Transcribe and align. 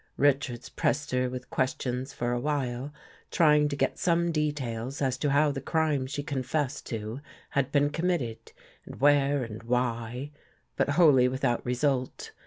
Richards 0.17 0.67
pressed 0.67 1.11
her 1.11 1.29
with 1.29 1.51
ques 1.51 1.75
tions 1.79 2.11
for 2.11 2.31
a 2.31 2.39
while, 2.39 2.91
trying 3.29 3.67
to 3.69 3.75
get 3.75 3.99
some 3.99 4.31
details 4.31 4.99
as 4.99 5.15
to 5.19 5.29
how 5.29 5.51
the 5.51 5.61
crime 5.61 6.07
she 6.07 6.23
confessed 6.23 6.87
to 6.87 7.19
had 7.51 7.71
been 7.71 7.91
committed 7.91 8.51
and 8.83 8.99
where 8.99 9.43
and 9.43 9.61
why, 9.61 10.31
but 10.75 10.89
wholly 10.97 11.27
without 11.27 11.63
result. 11.63 12.31